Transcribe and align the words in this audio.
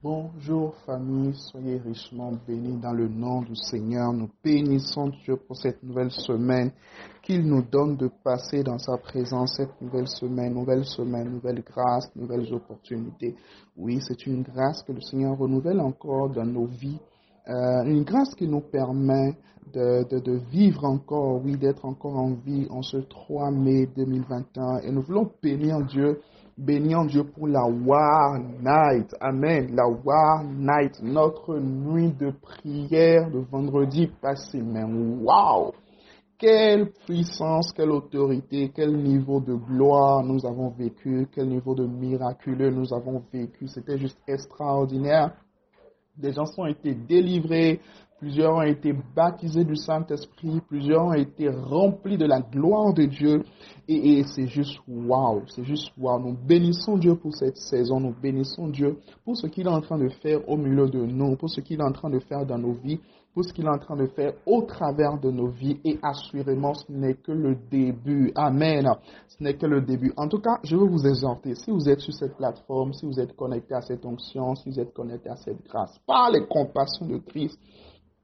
Bonjour 0.00 0.76
famille, 0.86 1.34
soyez 1.34 1.78
richement 1.78 2.30
bénis 2.46 2.78
dans 2.80 2.92
le 2.92 3.08
nom 3.08 3.42
du 3.42 3.56
Seigneur. 3.56 4.12
Nous 4.12 4.30
bénissons 4.44 5.08
Dieu 5.24 5.36
pour 5.36 5.56
cette 5.56 5.82
nouvelle 5.82 6.12
semaine 6.12 6.70
qu'il 7.20 7.44
nous 7.44 7.62
donne 7.62 7.96
de 7.96 8.08
passer 8.22 8.62
dans 8.62 8.78
sa 8.78 8.96
présence 8.98 9.56
cette 9.56 9.82
nouvelle 9.82 10.06
semaine, 10.06 10.54
nouvelle 10.54 10.84
semaine, 10.84 11.28
nouvelle 11.32 11.64
grâce, 11.64 12.14
nouvelles 12.14 12.54
opportunités. 12.54 13.34
Oui, 13.76 13.98
c'est 14.06 14.24
une 14.28 14.42
grâce 14.42 14.84
que 14.84 14.92
le 14.92 15.00
Seigneur 15.00 15.36
renouvelle 15.36 15.80
encore 15.80 16.30
dans 16.30 16.46
nos 16.46 16.66
vies, 16.66 17.00
euh, 17.48 17.82
une 17.82 18.04
grâce 18.04 18.36
qui 18.36 18.46
nous 18.46 18.60
permet 18.60 19.36
de, 19.74 20.04
de, 20.08 20.20
de 20.20 20.38
vivre 20.52 20.84
encore, 20.84 21.42
oui, 21.44 21.56
d'être 21.56 21.84
encore 21.84 22.16
en 22.16 22.34
vie 22.34 22.68
en 22.70 22.82
ce 22.82 22.98
3 22.98 23.50
mai 23.50 23.88
2021. 23.96 24.78
Et 24.84 24.92
nous 24.92 25.02
voulons 25.02 25.28
bénir 25.42 25.84
Dieu 25.86 26.20
Bénissons 26.58 27.04
Dieu 27.04 27.22
pour 27.22 27.46
la 27.46 27.64
War 27.64 28.36
Night. 28.40 29.14
Amen. 29.20 29.76
La 29.76 29.86
War 29.86 30.42
Night, 30.42 31.00
notre 31.00 31.56
nuit 31.56 32.10
de 32.10 32.32
prière 32.32 33.30
de 33.30 33.38
vendredi 33.38 34.08
passé. 34.20 34.60
Mais 34.60 34.82
waouh! 34.82 35.70
Quelle 36.36 36.90
puissance, 37.06 37.72
quelle 37.72 37.92
autorité, 37.92 38.72
quel 38.74 38.96
niveau 38.96 39.40
de 39.40 39.54
gloire 39.54 40.24
nous 40.24 40.44
avons 40.44 40.70
vécu, 40.70 41.28
quel 41.32 41.48
niveau 41.48 41.76
de 41.76 41.86
miraculeux 41.86 42.70
nous 42.70 42.92
avons 42.92 43.22
vécu. 43.32 43.68
C'était 43.68 43.98
juste 43.98 44.18
extraordinaire. 44.26 45.36
Des 46.16 46.32
gens 46.32 46.46
ont 46.56 46.66
été 46.66 46.92
délivrés, 46.92 47.80
Plusieurs 48.18 48.56
ont 48.56 48.62
été 48.62 48.92
baptisés 49.14 49.64
du 49.64 49.76
Saint-Esprit, 49.76 50.60
plusieurs 50.66 51.04
ont 51.04 51.12
été 51.12 51.48
remplis 51.48 52.18
de 52.18 52.26
la 52.26 52.40
gloire 52.40 52.92
de 52.92 53.04
Dieu. 53.04 53.44
Et, 53.86 54.24
c'est 54.24 54.48
juste 54.48 54.76
wow, 54.88 55.42
c'est 55.46 55.62
juste 55.62 55.92
wow. 55.96 56.18
Nous 56.18 56.36
bénissons 56.36 56.98
Dieu 56.98 57.14
pour 57.14 57.32
cette 57.32 57.56
saison, 57.56 58.00
nous 58.00 58.12
bénissons 58.20 58.68
Dieu 58.68 58.98
pour 59.24 59.36
ce 59.36 59.46
qu'il 59.46 59.66
est 59.66 59.70
en 59.70 59.80
train 59.80 59.98
de 59.98 60.08
faire 60.08 60.40
au 60.48 60.56
milieu 60.56 60.88
de 60.90 60.98
nous, 60.98 61.36
pour 61.36 61.48
ce 61.48 61.60
qu'il 61.60 61.78
est 61.78 61.84
en 61.84 61.92
train 61.92 62.10
de 62.10 62.18
faire 62.18 62.44
dans 62.44 62.58
nos 62.58 62.72
vies, 62.72 62.98
pour 63.34 63.44
ce 63.44 63.52
qu'il 63.52 63.66
est 63.66 63.70
en 63.70 63.78
train 63.78 63.94
de 63.94 64.06
faire 64.08 64.32
au 64.46 64.62
travers 64.62 65.16
de 65.20 65.30
nos 65.30 65.46
vies. 65.46 65.78
Et 65.84 66.00
assurément, 66.02 66.74
ce 66.74 66.90
n'est 66.90 67.14
que 67.14 67.30
le 67.30 67.54
début. 67.70 68.32
Amen. 68.34 68.90
Ce 69.28 69.40
n'est 69.40 69.54
que 69.54 69.66
le 69.66 69.80
début. 69.80 70.12
En 70.16 70.26
tout 70.26 70.40
cas, 70.40 70.58
je 70.64 70.76
veux 70.76 70.88
vous 70.88 71.06
exhorter, 71.06 71.54
si 71.54 71.70
vous 71.70 71.88
êtes 71.88 72.00
sur 72.00 72.12
cette 72.12 72.36
plateforme, 72.36 72.92
si 72.94 73.06
vous 73.06 73.20
êtes 73.20 73.36
connecté 73.36 73.74
à 73.74 73.80
cette 73.80 74.04
onction, 74.04 74.56
si 74.56 74.70
vous 74.70 74.80
êtes 74.80 74.92
connecté 74.92 75.30
à 75.30 75.36
cette 75.36 75.64
grâce, 75.64 75.96
par 76.04 76.32
les 76.32 76.44
compassions 76.48 77.06
de 77.06 77.18
Christ, 77.18 77.56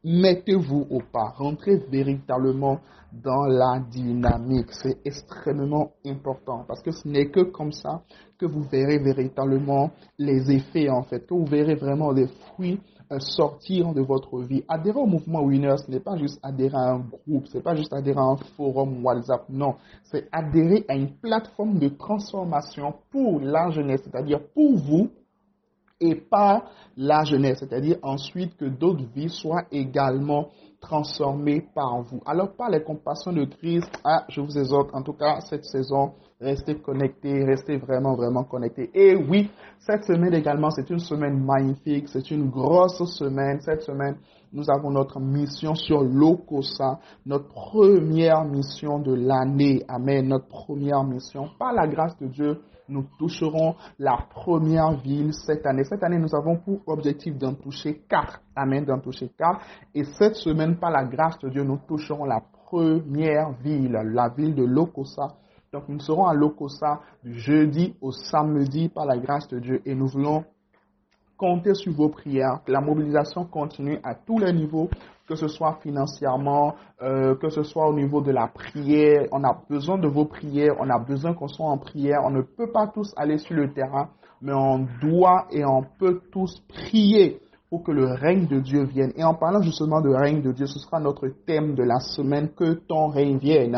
mettez-vous 0.04 0.86
au 0.90 1.00
pas, 1.00 1.32
rentrez 1.36 1.76
véritablement 1.90 2.78
dans 3.12 3.46
la 3.46 3.80
dynamique. 3.90 4.72
C'est 4.72 4.98
extrêmement 5.04 5.92
important 6.04 6.64
parce 6.66 6.82
que 6.82 6.90
ce 6.90 7.06
n'est 7.08 7.30
que 7.30 7.40
comme 7.40 7.72
ça 7.72 8.02
que 8.38 8.46
vous 8.46 8.62
verrez 8.62 8.98
véritablement 8.98 9.90
les 10.18 10.50
effets 10.50 10.88
en 10.90 11.02
fait, 11.02 11.26
que 11.26 11.34
vous 11.34 11.46
verrez 11.46 11.76
vraiment 11.76 12.10
les 12.10 12.26
fruits 12.26 12.80
euh, 13.12 13.18
sortir 13.18 13.92
de 13.92 14.00
votre 14.00 14.40
vie. 14.40 14.64
Adhérer 14.66 14.98
au 14.98 15.06
mouvement 15.06 15.42
Winner, 15.42 15.76
ce 15.76 15.90
n'est 15.90 16.00
pas 16.00 16.16
juste 16.16 16.40
adhérer 16.42 16.76
à 16.76 16.92
un 16.94 17.00
groupe, 17.00 17.46
ce 17.48 17.58
n'est 17.58 17.62
pas 17.62 17.74
juste 17.74 17.92
adhérer 17.92 18.18
à 18.18 18.22
un 18.22 18.36
forum 18.56 19.04
WhatsApp, 19.04 19.44
non, 19.50 19.74
c'est 20.04 20.26
adhérer 20.32 20.84
à 20.88 20.96
une 20.96 21.14
plateforme 21.16 21.78
de 21.78 21.88
transformation 21.88 22.94
pour 23.10 23.40
la 23.40 23.70
jeunesse, 23.70 24.00
c'est-à-dire 24.04 24.40
pour 24.54 24.76
vous 24.76 25.10
et 26.04 26.14
pas 26.14 26.64
la 26.96 27.24
jeunesse, 27.24 27.58
c'est-à-dire 27.60 27.96
ensuite 28.02 28.56
que 28.56 28.66
d'autres 28.66 29.04
vies 29.14 29.30
soient 29.30 29.64
également 29.72 30.50
transformées 30.80 31.66
par 31.74 32.02
vous. 32.02 32.20
Alors 32.26 32.54
par 32.56 32.68
les 32.68 32.82
compassions 32.82 33.32
de 33.32 33.46
Christ, 33.46 33.90
ah, 34.04 34.24
je 34.28 34.40
vous 34.40 34.58
exhorte 34.58 34.90
en 34.92 35.02
tout 35.02 35.14
cas 35.14 35.40
cette 35.40 35.64
saison, 35.64 36.12
restez 36.44 36.76
connectés, 36.76 37.44
restez 37.44 37.78
vraiment 37.78 38.14
vraiment 38.14 38.44
connectés. 38.44 38.90
Et 38.94 39.16
oui, 39.16 39.50
cette 39.78 40.04
semaine 40.04 40.34
également, 40.34 40.70
c'est 40.70 40.88
une 40.90 40.98
semaine 40.98 41.42
magnifique, 41.42 42.08
c'est 42.08 42.30
une 42.30 42.50
grosse 42.50 43.02
semaine. 43.18 43.60
Cette 43.60 43.82
semaine, 43.82 44.16
nous 44.52 44.70
avons 44.70 44.90
notre 44.90 45.18
mission 45.18 45.74
sur 45.74 46.02
l'Okosa, 46.02 47.00
notre 47.26 47.48
première 47.48 48.44
mission 48.44 48.98
de 49.00 49.14
l'année. 49.14 49.82
Amen, 49.88 50.28
notre 50.28 50.46
première 50.48 51.02
mission. 51.02 51.48
Par 51.58 51.72
la 51.72 51.88
grâce 51.88 52.16
de 52.18 52.26
Dieu, 52.28 52.60
nous 52.88 53.04
toucherons 53.18 53.74
la 53.98 54.18
première 54.30 54.92
ville 55.00 55.32
cette 55.32 55.66
année. 55.66 55.84
Cette 55.84 56.02
année, 56.04 56.18
nous 56.18 56.34
avons 56.34 56.58
pour 56.58 56.82
objectif 56.86 57.36
d'en 57.36 57.54
toucher 57.54 58.02
quatre. 58.08 58.42
Amen, 58.54 58.84
d'en 58.84 59.00
toucher 59.00 59.30
quatre. 59.36 59.60
Et 59.94 60.04
cette 60.04 60.36
semaine, 60.36 60.76
par 60.78 60.90
la 60.90 61.04
grâce 61.04 61.38
de 61.38 61.48
Dieu, 61.48 61.64
nous 61.64 61.78
toucherons 61.88 62.24
la 62.26 62.42
première 62.66 63.52
ville, 63.62 63.92
la 63.92 64.28
ville 64.28 64.54
de 64.54 64.64
Lokosa. 64.64 65.34
Donc, 65.74 65.88
nous 65.88 65.98
serons 65.98 66.26
à 66.26 66.34
Lokosa 66.34 67.00
du 67.24 67.36
jeudi 67.36 67.96
au 68.00 68.12
samedi 68.12 68.88
par 68.88 69.06
la 69.06 69.18
grâce 69.18 69.48
de 69.48 69.58
Dieu 69.58 69.82
et 69.84 69.96
nous 69.96 70.06
voulons 70.06 70.44
compter 71.36 71.74
sur 71.74 71.92
vos 71.92 72.10
prières, 72.10 72.60
la 72.68 72.80
mobilisation 72.80 73.44
continue 73.44 73.98
à 74.04 74.14
tous 74.14 74.38
les 74.38 74.52
niveaux 74.52 74.88
que 75.28 75.34
ce 75.34 75.48
soit 75.48 75.78
financièrement, 75.82 76.76
euh, 77.02 77.34
que 77.34 77.48
ce 77.48 77.64
soit 77.64 77.88
au 77.88 77.94
niveau 77.94 78.20
de 78.20 78.30
la 78.30 78.46
prière. 78.46 79.26
On 79.32 79.42
a 79.42 79.58
besoin 79.68 79.98
de 79.98 80.06
vos 80.06 80.26
prières, 80.26 80.76
on 80.78 80.88
a 80.88 80.98
besoin 81.00 81.34
qu'on 81.34 81.48
soit 81.48 81.66
en 81.66 81.78
prière. 81.78 82.20
On 82.24 82.30
ne 82.30 82.42
peut 82.42 82.70
pas 82.70 82.86
tous 82.86 83.12
aller 83.16 83.38
sur 83.38 83.56
le 83.56 83.72
terrain, 83.72 84.10
mais 84.42 84.52
on 84.52 84.86
doit 85.00 85.46
et 85.50 85.64
on 85.64 85.82
peut 85.98 86.20
tous 86.30 86.60
prier 86.68 87.40
pour 87.70 87.82
que 87.82 87.92
le 87.92 88.06
règne 88.06 88.46
de 88.46 88.60
Dieu 88.60 88.84
vienne. 88.84 89.12
Et 89.16 89.24
en 89.24 89.34
parlant 89.34 89.62
justement 89.62 90.00
de 90.00 90.10
règne 90.10 90.42
de 90.42 90.52
Dieu, 90.52 90.66
ce 90.66 90.78
sera 90.78 91.00
notre 91.00 91.28
thème 91.46 91.74
de 91.74 91.82
la 91.82 91.98
semaine, 91.98 92.50
que 92.56 92.74
ton 92.74 93.08
règne 93.08 93.38
vienne. 93.38 93.76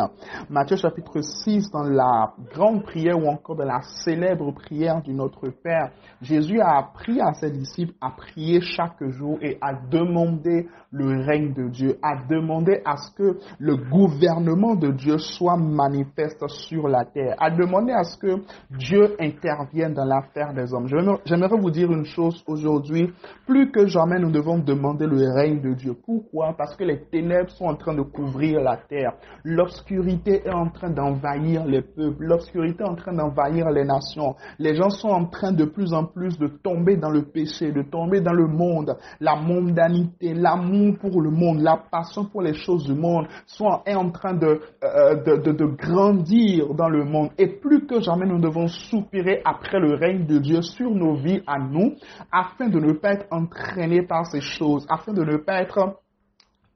Matthieu 0.51 0.77
chapitre 0.77 1.21
6, 1.21 1.71
dans 1.71 1.85
la 1.85 2.35
grande 2.53 2.83
prière 2.83 3.19
ou 3.19 3.29
encore 3.29 3.57
dans 3.57 3.65
la 3.65 3.81
célèbre 4.05 4.53
prière 4.53 5.03
du 5.03 5.15
Notre 5.15 5.49
Père, 5.49 5.91
Jésus 6.21 6.61
a 6.61 6.79
appris 6.79 7.21
à 7.21 7.33
ses 7.35 7.51
disciples 7.51 7.95
à 8.01 8.11
prier 8.11 8.61
chaque 8.61 9.03
jour 9.09 9.39
et 9.41 9.57
à 9.61 9.73
demander 9.75 10.69
le 10.91 11.25
règne 11.25 11.53
de 11.53 11.69
Dieu, 11.69 11.99
à 12.03 12.17
demander 12.29 12.81
à 12.85 12.97
ce 12.97 13.11
que 13.15 13.39
le 13.59 13.77
gouvernement 13.77 14.75
de 14.75 14.91
Dieu 14.91 15.19
soit 15.19 15.57
manifeste 15.57 16.47
sur 16.49 16.89
la 16.89 17.05
terre, 17.05 17.35
à 17.39 17.51
demander 17.51 17.93
à 17.93 18.05
ce 18.05 18.17
que 18.19 18.43
Dieu 18.71 19.15
intervienne 19.21 19.95
dans 19.95 20.05
l'affaire 20.05 20.55
des 20.55 20.73
hommes. 20.73 20.89
J'aimerais 21.25 21.59
vous 21.59 21.71
dire 21.71 21.91
une 21.93 22.05
chose 22.05 22.43
aujourd'hui, 22.47 23.13
plus 23.47 23.71
que 23.71 23.86
jamais 23.87 24.19
nous 24.19 24.31
devons 24.31 24.59
demander 24.59 25.07
le 25.07 25.33
règne 25.33 25.61
de 25.61 25.75
Dieu. 25.75 25.95
Pourquoi? 26.05 26.55
Parce 26.57 26.77
que 26.77 26.85
les 26.85 27.01
ténèbres 27.11 27.51
sont 27.51 27.67
en 27.67 27.75
train 27.75 27.95
de 27.95 28.03
couvrir 28.03 28.61
la 28.61 28.77
terre. 28.77 29.13
L'obscurité 29.45 30.43
est 30.47 30.53
en 30.53 30.69
train 30.69 30.91
d'envahir 30.91 31.65
les 31.65 31.83
peuples. 31.83 32.25
L'obscurité 32.25 32.83
est 32.83 32.89
en 32.89 32.95
train 32.95 33.13
d'envahir 33.13 33.71
les 33.71 33.85
nations. 33.85 34.35
Les 34.59 34.75
gens 34.75 34.91
sont 34.91 35.09
en 35.09 35.27
train 35.27 35.53
de 35.53 35.65
plus 35.65 35.93
en 35.93 36.05
plus 36.05 36.39
de 36.39 36.47
tomber 36.47 36.97
dans 36.97 37.11
le 37.11 37.23
péché, 37.23 37.73
de 37.73 37.83
tomber 37.83 38.21
dans 38.21 38.33
le 38.33 38.47
monde. 38.47 38.97
La 39.21 39.37
mondanité, 39.37 40.35
l'amour 40.35 40.97
pour 41.01 41.21
le 41.21 41.31
monde, 41.31 41.61
la 41.61 41.77
passion 41.91 42.25
pour 42.25 42.43
les 42.43 42.55
choses 42.55 42.87
du 42.87 42.95
monde 42.95 43.27
sont, 43.47 43.81
est 43.87 43.95
en 43.95 44.11
train 44.11 44.35
de, 44.35 44.61
euh, 44.85 45.15
de, 45.23 45.37
de, 45.43 45.53
de 45.53 45.67
grandir 45.67 46.75
dans 46.75 46.89
le 46.89 47.05
monde. 47.05 47.31
Et 47.39 47.49
plus 47.49 47.87
que 47.87 48.01
jamais, 48.01 48.27
nous 48.27 48.41
devons 48.41 48.69
soupirer 48.69 49.41
après 49.45 49.79
le 49.79 49.95
règne 49.95 50.27
de 50.27 50.39
Dieu 50.39 50.63
sur 50.63 50.91
nos 50.91 51.15
vies 51.15 51.43
à 51.47 51.59
nous, 51.59 51.95
afin 52.33 52.69
de 52.69 52.79
ne 52.79 52.93
pas 52.93 53.13
être 53.13 53.27
entraînés 53.67 54.03
par 54.03 54.27
ces 54.27 54.41
choses, 54.41 54.87
afin 54.89 55.13
de 55.13 55.25
ne 55.25 55.37
pas 55.37 55.63
être 55.63 56.01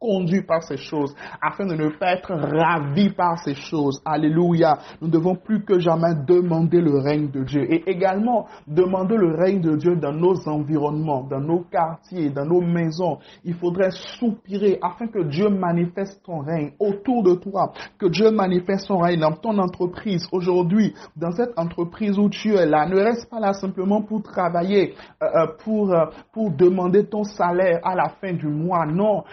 conduit 0.00 0.42
par 0.42 0.62
ces 0.62 0.78
choses, 0.78 1.14
afin 1.42 1.66
de 1.66 1.74
ne 1.74 1.90
pas 1.90 2.14
être 2.14 2.32
ravi 2.32 3.10
par 3.10 3.38
ces 3.44 3.54
choses. 3.54 4.00
Alléluia. 4.04 4.78
Nous 5.02 5.08
devons 5.08 5.36
plus 5.36 5.62
que 5.62 5.78
jamais 5.78 6.14
demander 6.26 6.80
le 6.80 6.98
règne 6.98 7.30
de 7.30 7.44
Dieu 7.44 7.70
et 7.70 7.88
également 7.88 8.46
demander 8.66 9.16
le 9.16 9.34
règne 9.36 9.60
de 9.60 9.76
Dieu 9.76 9.96
dans 9.96 10.12
nos 10.12 10.48
environnements, 10.48 11.24
dans 11.24 11.40
nos 11.40 11.60
quartiers, 11.60 12.30
dans 12.30 12.46
nos 12.46 12.62
maisons. 12.62 13.18
Il 13.44 13.54
faudrait 13.54 13.90
soupirer 13.90 14.78
afin 14.82 15.06
que 15.06 15.22
Dieu 15.22 15.50
manifeste 15.50 16.22
son 16.24 16.38
règne 16.38 16.72
autour 16.78 17.22
de 17.22 17.34
toi, 17.34 17.72
que 17.98 18.06
Dieu 18.06 18.30
manifeste 18.30 18.86
son 18.86 18.98
règne 18.98 19.20
dans 19.20 19.32
ton 19.32 19.58
entreprise. 19.58 20.26
Aujourd'hui, 20.32 20.94
dans 21.14 21.32
cette 21.32 21.58
entreprise 21.58 22.18
où 22.18 22.30
tu 22.30 22.54
es 22.54 22.64
là, 22.64 22.86
ne 22.86 22.96
reste 22.96 23.28
pas 23.28 23.40
là 23.40 23.52
simplement 23.52 24.00
pour 24.00 24.22
travailler, 24.22 24.94
euh, 25.22 25.26
euh, 25.26 25.46
pour, 25.62 25.92
euh, 25.92 26.06
pour 26.32 26.50
demander 26.50 27.04
ton 27.06 27.24
salaire 27.24 27.80
à 27.84 27.94
la 27.94 28.08
fin 28.20 28.32
du 28.32 28.48
mois. 28.48 28.86
Non, 28.86 29.24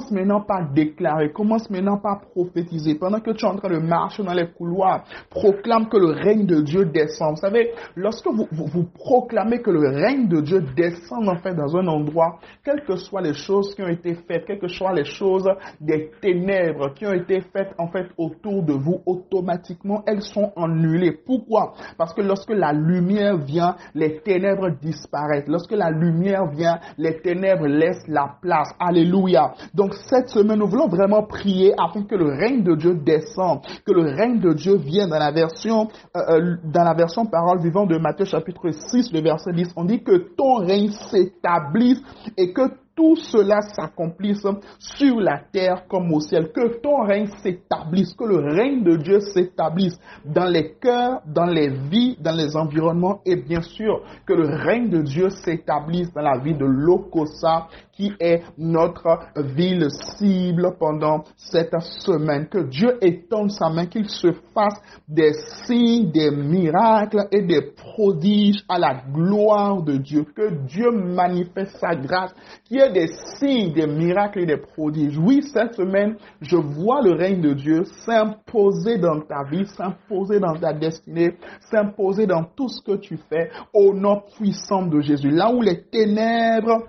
Commence 0.00 0.12
maintenant 0.12 0.40
par 0.40 0.72
déclarer, 0.72 1.30
commence 1.30 1.68
maintenant 1.68 1.98
par 1.98 2.22
prophétiser. 2.22 2.94
Pendant 2.94 3.20
que 3.20 3.32
tu 3.32 3.44
es 3.44 3.48
en 3.48 3.56
train 3.56 3.68
de 3.68 3.80
marcher 3.80 4.22
dans 4.22 4.32
les 4.32 4.46
couloirs, 4.46 5.04
proclame 5.28 5.90
que 5.90 5.98
le 5.98 6.12
règne 6.12 6.46
de 6.46 6.62
Dieu 6.62 6.86
descend. 6.86 7.32
Vous 7.32 7.40
savez, 7.40 7.72
lorsque 7.96 8.26
vous, 8.26 8.48
vous, 8.50 8.84
proclamez 8.94 9.60
que 9.60 9.70
le 9.70 9.90
règne 9.90 10.26
de 10.26 10.40
Dieu 10.40 10.64
descend 10.74 11.28
en 11.28 11.36
fait 11.36 11.54
dans 11.54 11.76
un 11.76 11.86
endroit, 11.86 12.38
quelles 12.64 12.82
que 12.84 12.96
soient 12.96 13.20
les 13.20 13.34
choses 13.34 13.74
qui 13.74 13.82
ont 13.82 13.88
été 13.88 14.14
faites, 14.14 14.46
quelles 14.46 14.58
que 14.58 14.68
soient 14.68 14.94
les 14.94 15.04
choses 15.04 15.46
des 15.82 16.10
ténèbres 16.22 16.94
qui 16.94 17.06
ont 17.06 17.12
été 17.12 17.42
faites 17.52 17.74
en 17.76 17.88
fait 17.88 18.06
autour 18.16 18.62
de 18.62 18.72
vous, 18.72 19.02
automatiquement 19.04 20.02
elles 20.06 20.22
sont 20.22 20.50
annulées. 20.56 21.12
Pourquoi? 21.26 21.74
Parce 21.98 22.14
que 22.14 22.22
lorsque 22.22 22.52
la 22.52 22.72
lumière 22.72 23.36
vient, 23.36 23.76
les 23.94 24.20
ténèbres 24.20 24.70
disparaissent. 24.80 25.46
Lorsque 25.46 25.72
la 25.72 25.90
lumière 25.90 26.46
vient, 26.46 26.78
les 26.96 27.20
ténèbres 27.20 27.66
laissent 27.66 28.08
la 28.08 28.36
place. 28.40 28.70
Alléluia. 28.78 29.52
Donc 29.74 29.89
Donc 29.90 29.98
cette 30.08 30.28
semaine, 30.28 30.60
nous 30.60 30.68
voulons 30.68 30.86
vraiment 30.86 31.24
prier 31.24 31.74
afin 31.76 32.04
que 32.04 32.14
le 32.14 32.28
règne 32.28 32.62
de 32.62 32.76
Dieu 32.76 32.94
descende, 32.94 33.62
que 33.84 33.90
le 33.90 34.02
règne 34.02 34.38
de 34.38 34.52
Dieu 34.52 34.76
vienne 34.76 35.10
dans 35.10 35.18
la 35.18 35.32
version, 35.32 35.88
euh, 36.16 36.20
euh, 36.28 36.56
dans 36.62 36.84
la 36.84 36.94
version 36.94 37.26
parole 37.26 37.60
vivante 37.60 37.88
de 37.88 37.98
Matthieu 37.98 38.24
chapitre 38.24 38.70
6, 38.70 39.12
le 39.12 39.20
verset 39.20 39.50
10. 39.52 39.72
On 39.74 39.84
dit 39.84 40.00
que 40.04 40.32
ton 40.36 40.58
règne 40.64 40.90
s'établisse 40.90 42.00
et 42.36 42.52
que 42.52 42.70
tout 42.94 43.16
cela 43.16 43.62
s'accomplisse 43.62 44.46
sur 44.78 45.20
la 45.20 45.40
terre 45.50 45.86
comme 45.88 46.12
au 46.12 46.20
ciel, 46.20 46.52
que 46.52 46.80
ton 46.80 47.02
règne 47.02 47.28
s'établisse, 47.42 48.12
que 48.12 48.24
le 48.24 48.36
règne 48.36 48.84
de 48.84 48.96
Dieu 48.96 49.20
s'établisse 49.20 49.98
dans 50.24 50.44
les 50.44 50.74
cœurs, 50.74 51.22
dans 51.26 51.46
les 51.46 51.68
vies, 51.68 52.16
dans 52.20 52.36
les 52.36 52.54
environnements 52.56 53.20
et 53.24 53.36
bien 53.36 53.62
sûr 53.62 54.02
que 54.26 54.34
le 54.34 54.48
règne 54.48 54.90
de 54.90 55.00
Dieu 55.00 55.30
s'établisse 55.30 56.12
dans 56.12 56.20
la 56.20 56.38
vie 56.38 56.54
de 56.54 56.66
Lokosa 56.66 57.68
qui 58.00 58.12
est 58.18 58.42
notre 58.56 59.18
ville 59.54 59.88
cible 59.90 60.74
pendant 60.78 61.24
cette 61.36 61.78
semaine. 61.80 62.48
Que 62.48 62.60
Dieu 62.60 62.96
étonne 63.02 63.50
sa 63.50 63.68
main, 63.68 63.84
qu'il 63.84 64.08
se 64.08 64.32
fasse 64.54 64.80
des 65.06 65.32
signes, 65.66 66.10
des 66.10 66.30
miracles 66.30 67.28
et 67.30 67.42
des 67.42 67.60
prodiges 67.60 68.64
à 68.70 68.78
la 68.78 69.02
gloire 69.12 69.82
de 69.82 69.98
Dieu. 69.98 70.24
Que 70.34 70.50
Dieu 70.66 70.90
manifeste 70.90 71.76
sa 71.76 71.94
grâce, 71.94 72.34
qu'il 72.64 72.78
y 72.78 72.80
ait 72.80 72.90
des 72.90 73.08
signes, 73.38 73.74
des 73.74 73.86
miracles 73.86 74.40
et 74.40 74.46
des 74.46 74.56
prodiges. 74.56 75.18
Oui, 75.18 75.42
cette 75.42 75.74
semaine, 75.74 76.16
je 76.40 76.56
vois 76.56 77.02
le 77.02 77.12
règne 77.12 77.42
de 77.42 77.52
Dieu 77.52 77.84
s'imposer 78.06 78.96
dans 78.96 79.20
ta 79.20 79.42
vie, 79.44 79.66
s'imposer 79.66 80.40
dans 80.40 80.54
ta 80.54 80.72
destinée, 80.72 81.34
s'imposer 81.70 82.26
dans 82.26 82.44
tout 82.44 82.68
ce 82.68 82.82
que 82.82 82.96
tu 82.96 83.18
fais 83.28 83.50
au 83.74 83.92
nom 83.92 84.22
puissant 84.38 84.86
de 84.86 85.02
Jésus. 85.02 85.30
Là 85.30 85.52
où 85.52 85.60
les 85.60 85.82
ténèbres 85.82 86.84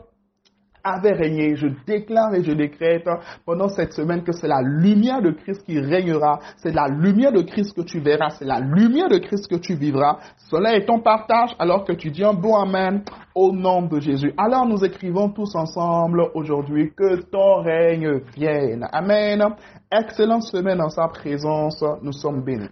avait 0.84 1.14
régné. 1.14 1.56
Je 1.56 1.68
déclare 1.86 2.34
et 2.34 2.44
je 2.44 2.52
décrète 2.52 3.08
pendant 3.46 3.70
cette 3.70 3.94
semaine 3.94 4.24
que 4.24 4.32
c'est 4.32 4.48
la 4.48 4.62
lumière 4.62 5.22
de 5.22 5.32
Christ 5.32 5.64
qui 5.66 5.80
régnera. 5.80 6.40
C'est 6.58 6.74
la 6.74 6.88
lumière 6.88 7.32
de 7.32 7.42
Christ 7.42 7.76
que 7.76 7.82
tu 7.82 8.00
verras. 8.00 8.30
C'est 8.32 8.46
la 8.46 8.60
lumière 8.60 9.10
de 9.10 9.18
Christ 9.18 9.48
que 9.48 9.56
tu 9.56 9.76
vivras. 9.76 10.20
Cela 10.50 10.76
est 10.76 10.86
ton 10.86 11.00
partage 11.00 11.56
alors 11.60 11.86
que 11.86 11.94
tu 11.94 12.12
dis 12.12 12.24
un 12.24 12.34
bon 12.34 12.56
Amen 12.56 13.04
au 13.36 13.52
nom 13.52 13.84
de 13.84 14.00
Jésus. 14.00 14.34
Alors 14.38 14.66
nous 14.66 14.84
écrivons 14.84 15.30
tous 15.30 15.56
ensemble 15.56 16.30
aujourd'hui 16.34 16.92
que 16.96 17.22
ton 17.30 17.62
règne 17.62 18.20
vienne. 18.36 18.88
Amen. 18.92 19.44
Excellente 19.92 20.44
semaine 20.44 20.82
en 20.82 20.90
sa 20.90 21.08
présence. 21.08 21.84
Nous 22.02 22.14
sommes 22.14 22.44
bénis. 22.44 22.70